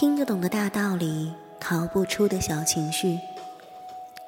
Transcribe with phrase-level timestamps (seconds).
[0.00, 3.18] 听得懂的大道理，逃不出的小情绪。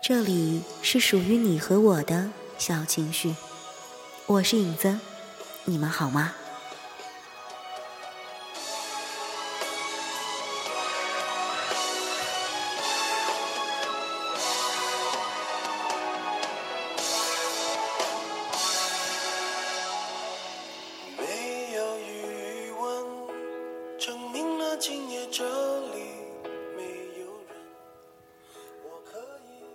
[0.01, 2.29] 这里是属于你和我的
[2.59, 3.37] 小情绪。
[4.27, 4.99] 我是影子，
[5.67, 6.33] 你们好吗？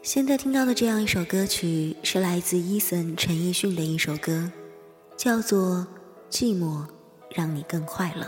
[0.02, 4.52] 现在听到的这样一首歌曲，是来自伊森陈奕迅的一首歌，
[5.16, 5.60] 叫做
[6.32, 6.88] 《寂寞
[7.30, 8.24] 让你更快乐》。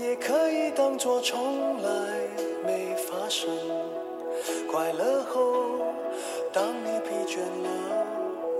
[0.00, 1.90] 也可以当作从来
[2.64, 3.48] 没发生。
[4.70, 5.80] 快乐后，
[6.52, 7.68] 当你疲倦了，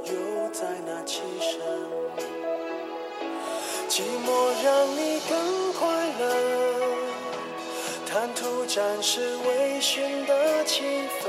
[0.07, 0.13] 又
[0.53, 1.61] 在那起身。
[3.91, 6.25] 寂寞让你更快乐。
[8.07, 10.85] 贪图暂时微醺的气
[11.21, 11.29] 氛，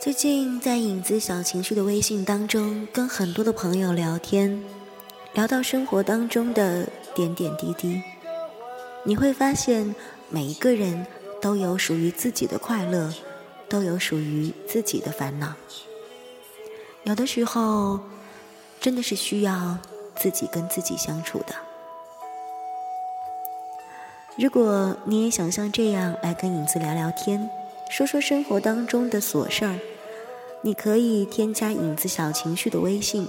[0.00, 4.62] 最近在影子小情绪的微信当中，跟很多的朋友聊天，
[5.32, 8.00] 聊到生活当中的点点滴滴，
[9.02, 9.92] 你会发现
[10.28, 11.04] 每一个人
[11.40, 13.12] 都有属于自己的快乐，
[13.68, 15.52] 都有属于自己的烦恼。
[17.02, 17.98] 有的时候，
[18.82, 19.78] 真的是需要
[20.16, 21.54] 自己跟自己相处的。
[24.36, 27.48] 如果你也想像这样来跟影子聊聊天，
[27.88, 29.78] 说说生活当中的琐事儿，
[30.62, 33.28] 你可以添加影子小情绪的微信。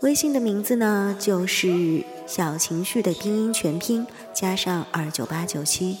[0.00, 5.98] 微信的名字呢，就是小情绪的拼音全拼加上二九八九七。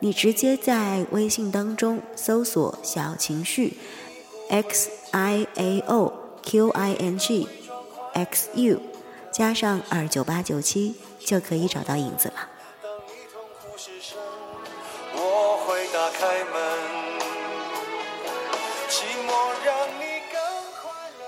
[0.00, 3.76] 你直接在微信当中搜索“小情绪
[4.50, 7.48] ”，x i a o q i n g
[8.12, 8.80] x u，
[9.30, 12.48] 加上二九八九七，就可以找到影子了。
[15.14, 16.92] 我会打开门。
[18.88, 19.32] 寂寞
[19.64, 20.38] 让你更
[20.82, 21.22] 快乐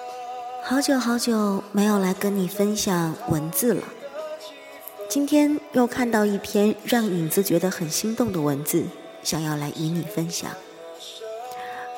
[0.62, 3.82] 好久好久没有来跟你分享文字了，
[5.08, 8.84] 今天又看到一篇让影子觉得很心动的文字，
[9.22, 10.50] 想要来与你分享。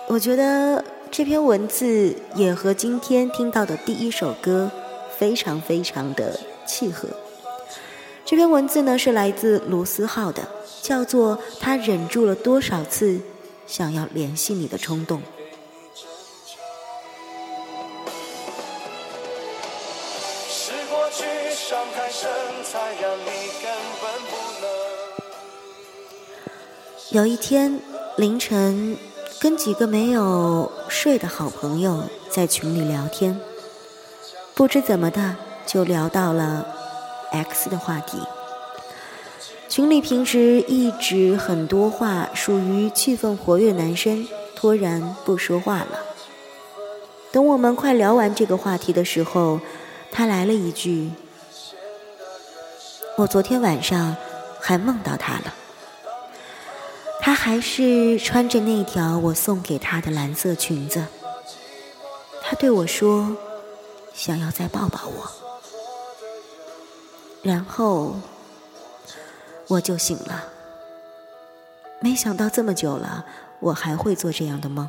[0.06, 4.71] 我觉得这篇文字也和今天听到的第一首歌
[5.17, 7.09] 非常非常的契合。
[8.25, 10.47] 这篇文字呢是来自卢思浩的，
[10.83, 13.21] 叫做《他忍住了多少次
[13.67, 15.21] 想要联系你的冲动》。
[27.11, 27.81] 有一天
[28.17, 28.99] 凌晨，
[29.39, 33.39] 跟几个没有睡的好朋友在群里聊天，
[34.55, 35.37] 不知怎么的
[35.67, 36.67] 就聊到了
[37.31, 38.19] X 的话题。
[39.69, 45.99] 群里平时一直很多话，属于气氛活跃男生突然不说话了。
[47.31, 49.61] 等我们快聊完这个话题的时候，
[50.11, 51.11] 他来了一句
[53.19, 54.17] ：“我昨天晚上
[54.61, 55.55] 还梦到他了。”
[57.26, 61.04] 她还是穿着那条我送给她的蓝色裙子。
[62.41, 63.37] 她对我说
[64.14, 65.28] ：“想要再抱抱我。”
[67.42, 68.14] 然后
[69.66, 70.44] 我就醒了。
[71.98, 73.26] 没想到这么久了，
[73.58, 74.88] 我还会做这样的梦。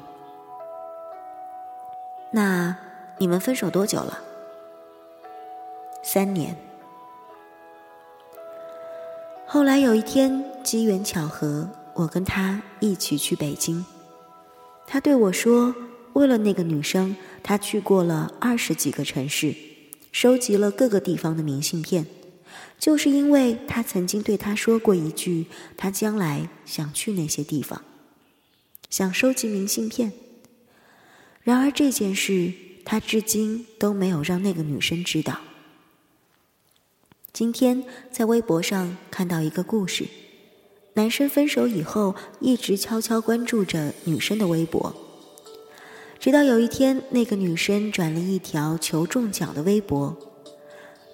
[2.29, 2.77] 那
[3.17, 4.19] 你们分手多久了？
[6.03, 6.55] 三年。
[9.47, 11.67] 后来有一天，机缘巧合。
[11.97, 13.83] 我跟他一起去北京，
[14.85, 15.73] 他对我说
[16.13, 19.55] ：“为了那个女生，他去过了二十几个城市，
[20.11, 22.05] 收集了各个地方的明信片，
[22.77, 27.81] 就是因为他曾经对他说过一句，他将来想去那些地方，
[28.91, 30.11] 想收集明信片。
[31.41, 32.53] 然而这件事，
[32.85, 35.39] 他至今都没有让那个女生知道。
[37.33, 40.05] 今天在微博上看到一个故事。”
[40.97, 44.95] 男生分手以后，一直悄悄关注着女生的微博，
[46.19, 50.17] 直到有一天，那个女生转了一条求中奖的微博，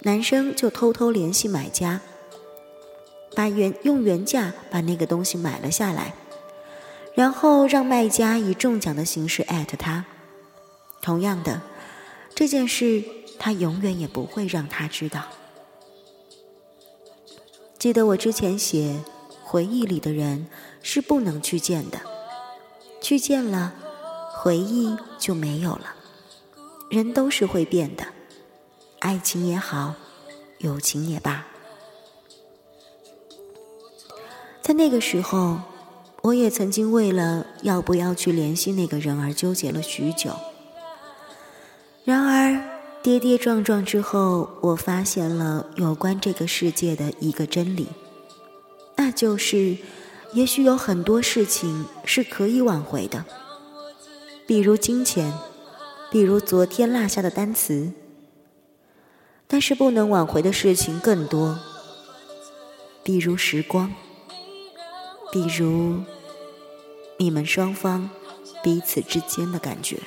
[0.03, 1.99] 男生就偷偷联系买家，
[3.35, 6.15] 把原用原价把那个东西买了下来，
[7.13, 10.05] 然后让卖家以中奖的形式艾特他。
[11.01, 11.61] 同样的，
[12.33, 13.03] 这件事
[13.37, 15.23] 他永远也不会让他知道。
[17.77, 19.01] 记得我之前写。
[19.53, 20.47] 回忆里的人
[20.81, 21.99] 是不能去见的。
[22.99, 23.71] 去见了
[24.33, 25.93] 回忆就没有了。
[26.89, 28.03] 人都是会变的
[28.97, 29.93] 爱情也好
[30.57, 31.45] 友情也罢。
[34.63, 35.59] 在那个时候
[36.23, 40.31] 我也曾经为了要不要去联系那个人而纠结了许久。
[42.03, 42.59] 然而
[43.03, 47.89] 跌跌撞撞之后我发现了有关这个世界的一个真理
[49.13, 49.77] 就是，
[50.33, 53.23] 也许有很多事情是可以挽回的，
[54.45, 55.33] 比如金钱，
[56.11, 57.93] 比如昨天落下的单词。
[59.47, 61.59] 但是不能挽回的事情更多，
[63.03, 63.93] 比如时光，
[65.31, 65.99] 比如
[67.17, 68.09] 你们双方
[68.63, 69.99] 彼此之间的感觉。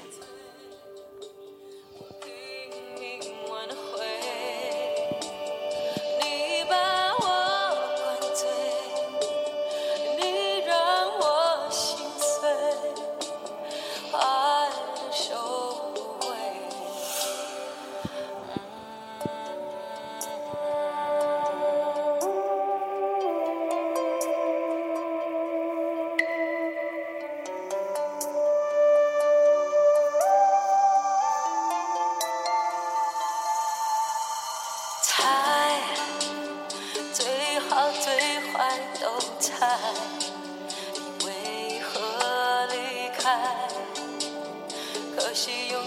[45.17, 45.86] 这样一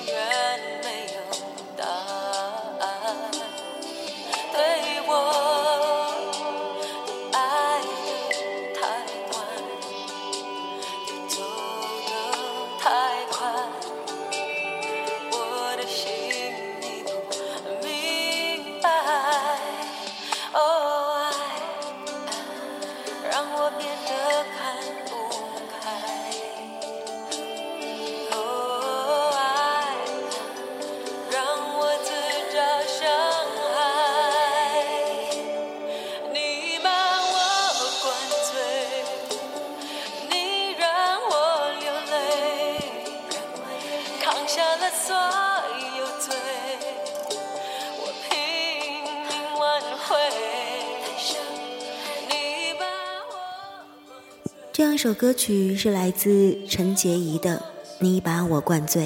[55.02, 57.56] 首歌曲是来自陈洁仪的
[58.00, 59.06] 《你把我灌醉》。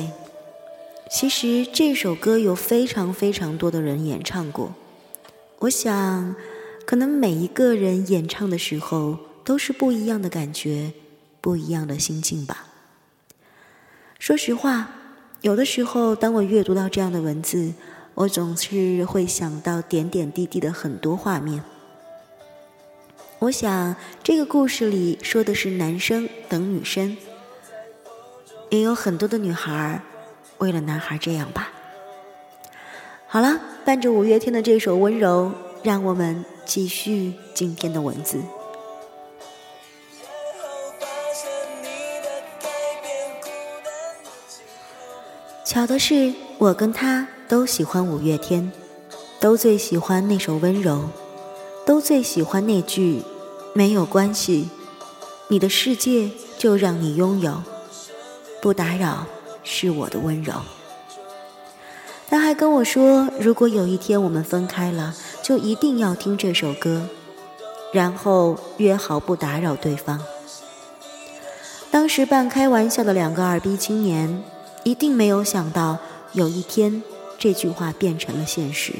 [1.08, 4.74] 其实这首歌有非常非常多的人演唱过，
[5.60, 6.36] 我想，
[6.88, 10.94] 可能每一个人演唱的时候都是不一样的感觉，
[11.40, 12.66] 不一样的心境吧。
[14.18, 14.90] 说实话，
[15.42, 17.72] 有的时候当我阅读到这样的文字，
[18.16, 21.64] 我总是会想到点点滴滴的很多画面。
[23.44, 23.94] 我想，
[24.24, 27.18] 这个故事里说的是男生等女生，
[28.70, 30.02] 也有很多的女孩
[30.60, 31.70] 为了男孩这样吧。
[33.28, 35.52] 好了，伴着五月天的这首《温柔》，
[35.84, 38.40] 让我们继续今天的文字。
[45.66, 48.72] 巧的是，我跟他都喜欢五月天，
[49.42, 50.94] 都最喜欢那首《温柔》，
[51.86, 53.22] 都最喜欢那句。
[53.74, 54.70] 没有关系，
[55.48, 57.64] 你的世界就让你拥有，
[58.62, 59.26] 不打扰
[59.64, 60.54] 是我的温柔。
[62.30, 67.08] 他还跟我说，如果有一天我们分开了，就一定要听这首歌，
[67.92, 70.20] 然后约好不打扰对方。
[71.92, 74.44] 当时半开玩笑的两个二逼青年，
[74.84, 75.98] 一定没有想到
[76.34, 77.04] 有一天
[77.38, 78.94] 这句话变成了现实。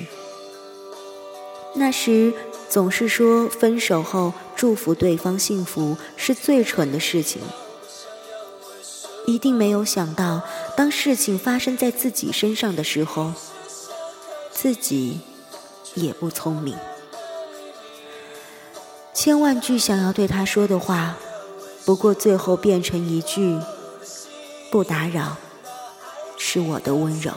[1.76, 2.34] 那时
[2.74, 4.34] 总是说分手后。
[4.56, 7.42] 祝福对方幸福是最蠢的事情，
[9.26, 10.42] 一定没有想到，
[10.78, 13.34] 当事情发生在自己身上的时候，
[14.52, 15.20] 自己
[15.96, 16.78] 也不聪明。
[19.14, 21.18] 千万句想要对他说的话，
[21.84, 23.60] 不过最后变成一句
[24.72, 25.36] “不打扰”，
[26.38, 27.34] 是我的温柔。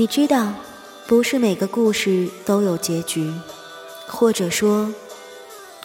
[0.00, 0.54] 你知道，
[1.06, 3.30] 不是每个故事都有结局，
[4.06, 4.88] 或者说，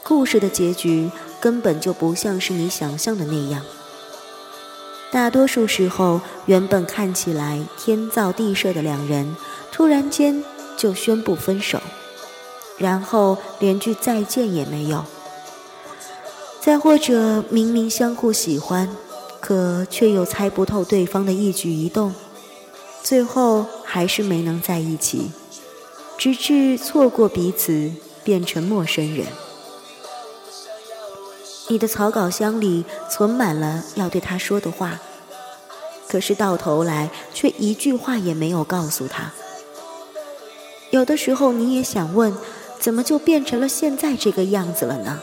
[0.03, 3.61] 故事的结局根本就不像是你想象的那样。
[5.11, 9.35] 大多数时候，原本看起来天造地设的两人，
[9.69, 10.41] 突然间
[10.77, 11.81] 就宣布分手，
[12.77, 15.03] 然后连句再见也没有。
[16.61, 18.87] 再或者，明明相互喜欢，
[19.41, 22.15] 可却又猜不透对方的一举一动，
[23.05, 25.29] 最后还是没能在一起，
[26.17, 27.91] 直至错过彼此，
[28.23, 29.27] 变成陌生人。
[31.67, 34.99] 你的草稿箱里存满了要对他说的话，
[36.07, 39.31] 可是到头来却一句话也没有告诉他。
[40.89, 42.35] 有的时候你也想问，
[42.79, 45.21] 怎么就变成了现在这个样子了呢？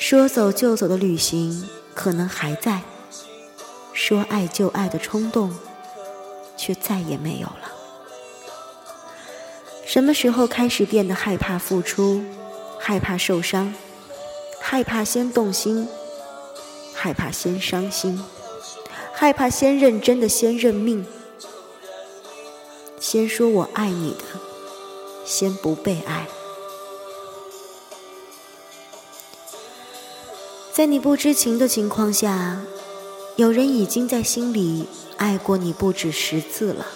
[0.00, 2.82] 说走就走的旅行可能还在，
[3.94, 5.56] 说爱就爱的冲动
[6.56, 7.72] 却再也没有了。
[9.86, 12.22] 什么时候开始变得害怕付出，
[12.80, 13.72] 害怕受伤，
[14.60, 15.88] 害怕先动心，
[16.92, 18.20] 害怕先伤心，
[19.12, 21.06] 害怕先认真的先认命，
[22.98, 24.24] 先说我爱你的，
[25.24, 26.26] 先不被爱。
[30.72, 32.60] 在你不知情的情况下，
[33.36, 34.86] 有人已经在心里
[35.16, 36.86] 爱过你不止十次了。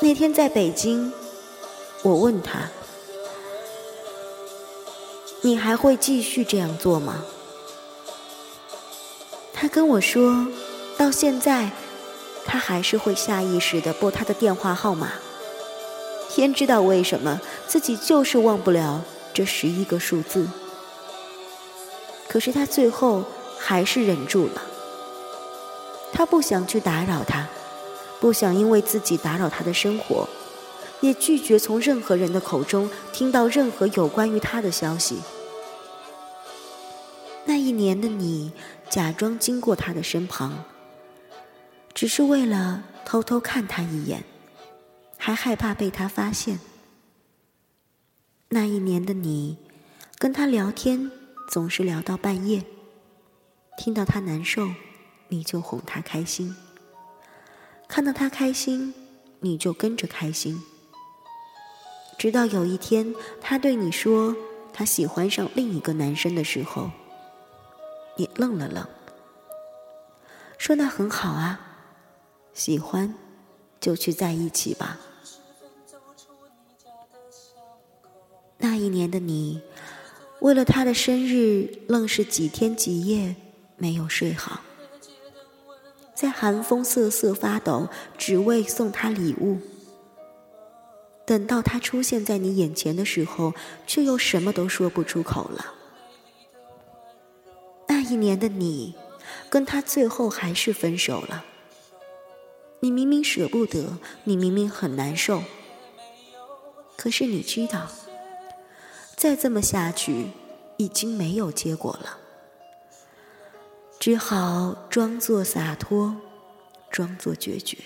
[0.00, 1.12] 那天在北京，
[2.02, 2.70] 我问他
[5.42, 7.22] ：“你还会继续这样做吗？”
[9.52, 10.46] 他跟我说
[10.96, 11.70] ：“到现在，
[12.46, 15.12] 他还是会下意识的拨他的电话号码。
[16.30, 20.48] 天知道为什么，自己就是忘不了这十一个数字。”
[22.26, 23.24] 可是他最后
[23.58, 24.62] 还是忍住了。
[26.12, 27.46] 他不想去打扰他，
[28.20, 30.28] 不想因为自己打扰他的生活，
[31.00, 35.18] 也拒绝从任何人的口中听到任何有关于他的消息。
[37.44, 38.52] 那一年的你，
[38.88, 40.64] 假装经过他的身旁，
[41.94, 44.24] 只是为了偷偷看他一眼，
[45.16, 46.58] 还害怕被他发现。
[48.50, 49.58] 那一年的你，
[50.18, 51.10] 跟他聊天。
[51.50, 52.62] 总是聊到半夜，
[53.78, 54.68] 听到他难受，
[55.28, 56.52] 你就哄他开心；
[57.86, 58.92] 看到他开心，
[59.38, 60.60] 你就跟着开心。
[62.18, 64.34] 直到有一天，他对你说
[64.72, 66.90] 他喜欢上另一个男生的时候，
[68.16, 68.84] 你愣了愣，
[70.58, 71.60] 说：“那很好啊，
[72.52, 73.14] 喜欢
[73.80, 74.98] 就去在一起吧。”
[78.58, 79.62] 那一年的你。
[80.40, 83.34] 为了他的生日，愣是几天几夜
[83.78, 84.60] 没有睡好，
[86.14, 89.58] 在寒风瑟瑟发抖，只为送他礼物。
[91.24, 93.54] 等到他出现在你眼前的时候，
[93.86, 95.74] 却又什么都说不出口了。
[97.86, 98.94] 那一年的你，
[99.48, 101.44] 跟他最后还是分手了。
[102.80, 105.42] 你明明舍不得，你明明很难受，
[106.96, 107.88] 可是你知道。
[109.16, 110.28] 再这么下去，
[110.76, 112.17] 已经没有结果了，
[114.00, 116.14] 只好装作洒脱，
[116.88, 117.76] 装作决绝。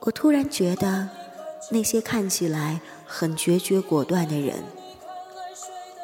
[0.00, 1.10] 我突然觉得，
[1.70, 4.64] 那些看起来很决绝果断的人，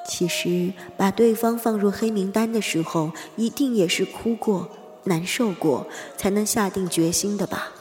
[0.07, 4.69] 其实把对方放入黑名单的时候，一定也是哭过、
[5.05, 5.87] 难受过，
[6.19, 7.73] 才能下定决心的吧。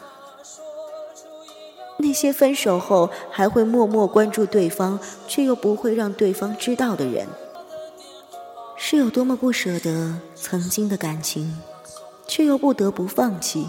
[1.97, 7.27] 那些分手后还会默默关注对方，却又不会让对方知道的人，
[8.89, 11.59] 是有多么不舍得曾经的感情，
[12.25, 13.67] 却又不得不放弃。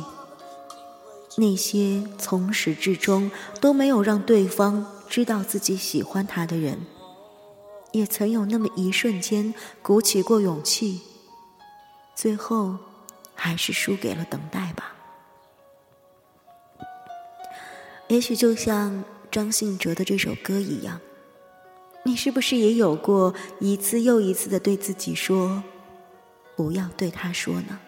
[1.35, 3.29] 那些从始至终
[3.61, 6.87] 都没有让对方知道自己喜欢他的人，
[7.91, 11.01] 也曾有那么一瞬间鼓起过勇气，
[12.15, 12.77] 最后
[13.35, 14.95] 还是输给了等待吧。
[18.07, 21.01] 也许就像张信哲的这首歌一样，
[22.05, 25.62] 你是不是也有过一次又一次的对自己说
[26.57, 27.78] “不要对他说”呢？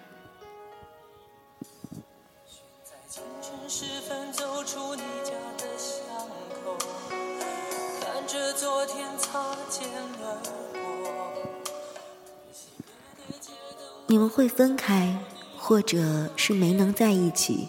[14.06, 15.18] 你们会分开，
[15.56, 17.68] 或者是没能在一起，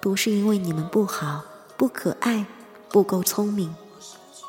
[0.00, 1.42] 不是因为你们不好。
[1.76, 2.46] 不可爱，
[2.88, 3.74] 不够聪明，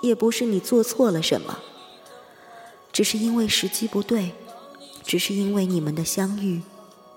[0.01, 1.59] 也不是你做错了什么，
[2.91, 4.33] 只是因为时机不对，
[5.03, 6.61] 只是因为你们的相遇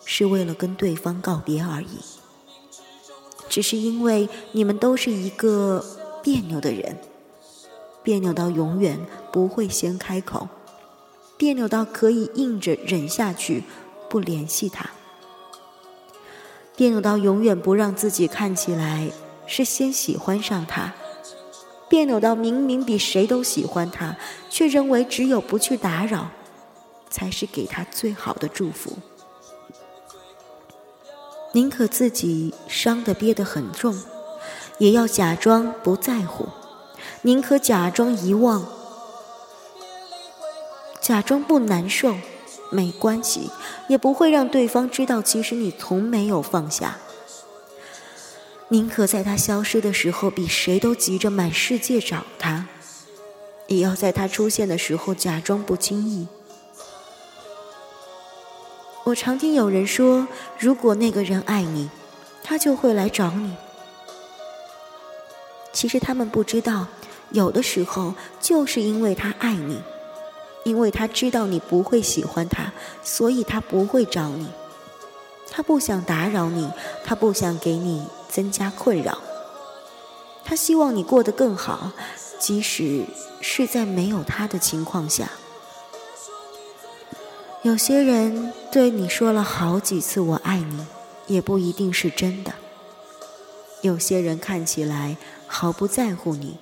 [0.05, 1.99] 是为了跟对方告别而已，
[3.49, 5.85] 只是因为你们都是一个
[6.23, 6.99] 别扭的人，
[8.03, 8.99] 别扭到永远
[9.31, 10.49] 不会先开口，
[11.37, 13.65] 别扭到可以硬着忍下去，
[14.09, 14.91] 不联系他；
[16.75, 19.11] 别扭到永远不让自己看起来
[19.47, 20.93] 是先喜欢上他；
[21.89, 24.17] 别扭到明明比谁都喜欢他，
[24.51, 26.29] 却认为只有不去打扰，
[27.09, 28.99] 才是给他最好的祝福。
[31.53, 33.99] 宁可自己伤得憋得很重，
[34.79, 36.47] 也要假装不在乎；
[37.23, 38.67] 宁可假装遗忘，
[41.01, 42.15] 假装不难受，
[42.71, 43.51] 没关系，
[43.89, 46.99] 也不会让对方知道，其实你从没有放下。
[48.71, 52.67] 宁可在他消失的时候，比谁都急着满世界找他，
[53.67, 56.29] 也要在他出现的时候假装不经意。
[59.05, 61.89] 我常听有人说，如果那个人爱你，
[62.45, 63.57] 他就会来找你。
[65.73, 66.89] 其实他们不知道，
[67.31, 69.81] 有的时候就是因为他爱你，
[70.65, 72.71] 因为他知道你不会喜欢他，
[73.03, 74.47] 所以他不会找你。
[75.51, 76.71] 他不想打扰你，
[77.03, 79.19] 他不想给你增加困扰，
[80.45, 81.93] 他希望你过得更好，
[82.39, 83.05] 即使
[83.41, 85.31] 是在没有他的情况下。
[87.63, 90.87] 有些人对你说了好几次“我爱你”，
[91.27, 92.53] 也不一定是真的。
[93.83, 95.17] 有些人看起来
[95.47, 96.59] 毫不在乎你，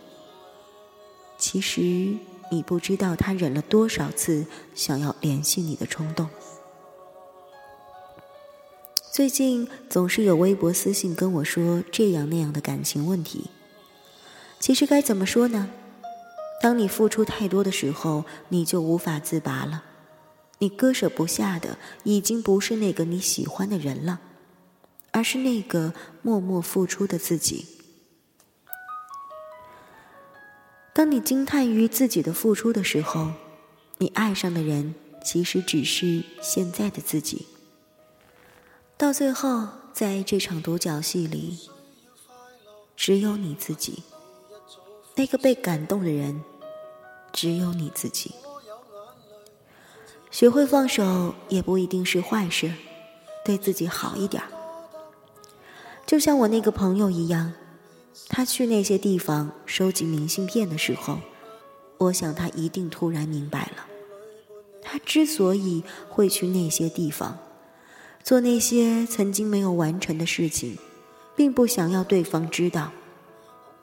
[1.39, 2.17] 其实
[2.51, 6.29] 你不知道他忍了多少次想要联系你的冲动。
[9.17, 13.47] 最近总是有微博私信跟我说这样那样的感情问题，
[14.61, 15.71] 其实该怎么说呢？
[16.61, 19.85] 当你付出太多的时候，你就无法自拔了。
[20.59, 24.21] 你割舍不下的，已经不是那个你喜欢的人了，
[25.13, 27.65] 而是那个默默付出的自己。
[30.93, 33.31] 当你惊叹于自己的付出的时候，
[33.97, 37.47] 你爱上的人其实只是现在的自己。
[38.99, 41.69] 到最后，在这场独角戏里，
[42.97, 44.03] 只有你自己，
[45.17, 46.43] 那个被感动的人，
[47.31, 48.35] 只有你自己。
[50.31, 52.73] 学会放手也不一定是坏事，
[53.45, 54.43] 对自己好一点。
[56.07, 57.53] 就像我那个朋友一样，
[58.29, 61.19] 他去那些地方收集明信片的时候，
[61.99, 63.87] 我想他一定突然明白了，
[64.81, 67.39] 他之所以会去那些地方，
[68.27, 70.77] 做那些曾经没有完成的事情，
[71.37, 72.91] 并不想要对方知道，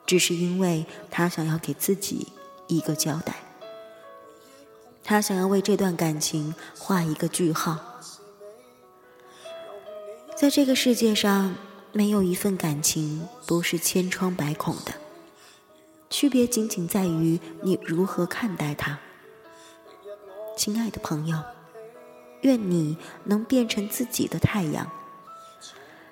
[0.04, 2.28] 只是因为他想要给自己
[2.66, 3.36] 一个交代。
[5.02, 8.02] 他想要为这段感情画一个句号。
[10.36, 11.54] 在这个世界上，
[11.92, 14.92] 没有一份感情不是千疮百孔的，
[16.10, 18.98] 区别仅仅在于你如何看待它。
[20.54, 21.42] 亲爱的朋友，
[22.44, 24.90] 愿你能变成自己的太阳，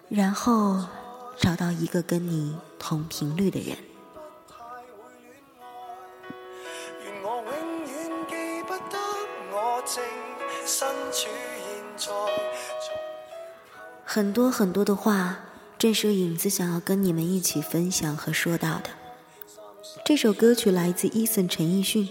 [0.08, 0.86] 然后
[1.38, 3.76] 找到一个跟你同频率的人。
[14.06, 15.38] 很多很多的话，
[15.78, 18.88] 正是影子想要跟你们一起分享和说到的。
[20.02, 22.08] 这首歌曲来自 Eason 陈奕迅，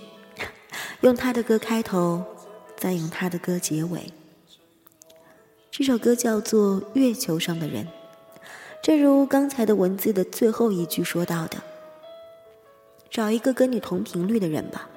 [1.02, 2.24] 用他的歌开头，
[2.82, 4.12] 再用他的歌结尾。
[5.70, 7.86] 这首歌叫做《月球上的人》，
[8.82, 11.62] 正如刚才的文字的最后一句说到的
[13.12, 14.90] ：“找一个跟你同频率的人吧。”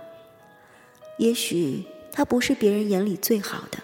[1.21, 1.85] 也许。
[2.17, 3.79] 他不是别人眼里最好的，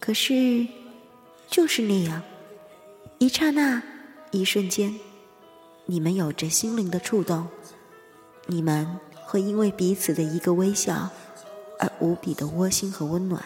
[0.00, 0.66] 可是
[1.48, 2.20] 就是那样，
[3.18, 3.80] 一刹那，
[4.32, 4.98] 一瞬间，
[5.86, 7.46] 你们有着心灵的触动，
[8.46, 11.10] 你们会因为彼此的一个微笑
[11.78, 13.42] 而无比的窝心和温暖。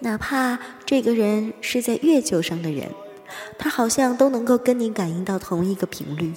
[0.00, 2.90] 哪怕这个人是在月球上的人，
[3.58, 6.34] 他好像都能够跟你感应到同一个频率。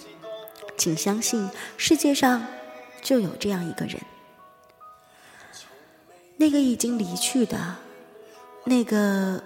[0.77, 2.45] 请相信，世界上
[3.01, 3.99] 就有这样一个人。
[6.37, 7.77] 那个已经离去的，
[8.65, 9.41] 那个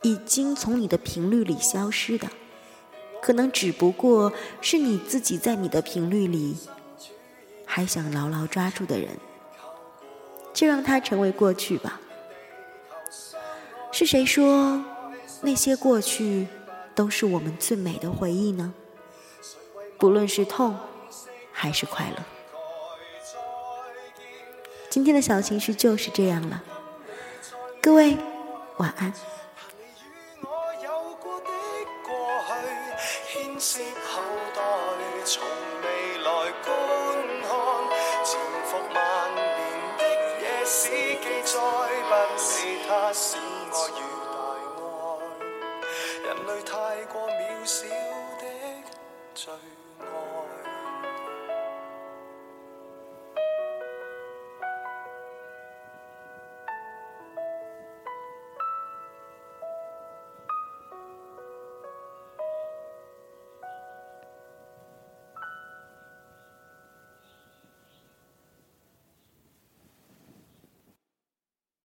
[0.00, 2.26] 已经从你的频率里消失的，
[3.20, 6.56] 可能只不过是你自己在你的频率里
[7.66, 9.10] 还想牢牢抓住的人，
[10.56, 12.00] 就让它成为过去吧。
[13.92, 14.82] 是谁说
[15.42, 16.46] 那些过去
[16.94, 18.72] 都是我们最美的回忆呢？
[19.98, 20.78] 不论是痛
[21.52, 22.16] 还是快乐。
[24.88, 26.64] 今天的小情绪就是这样了，
[27.82, 28.16] 各位
[28.78, 29.12] 晚安。
[33.58, 33.84] 史记
[34.44, 34.62] 载，
[36.64, 36.95] 不
[40.68, 41.60] 史记载
[42.08, 43.36] 不是他是